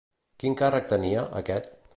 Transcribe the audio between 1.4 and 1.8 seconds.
aquest?